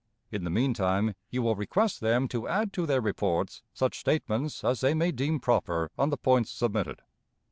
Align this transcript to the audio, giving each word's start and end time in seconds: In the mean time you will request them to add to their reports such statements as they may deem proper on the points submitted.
In 0.31 0.45
the 0.45 0.49
mean 0.49 0.73
time 0.73 1.13
you 1.29 1.43
will 1.43 1.55
request 1.55 2.01
them 2.01 2.27
to 2.29 2.47
add 2.47 2.73
to 2.73 2.87
their 2.87 3.01
reports 3.01 3.61
such 3.71 3.99
statements 3.99 4.63
as 4.63 4.81
they 4.81 4.95
may 4.95 5.11
deem 5.11 5.39
proper 5.39 5.91
on 5.95 6.09
the 6.09 6.17
points 6.17 6.49
submitted. 6.49 7.03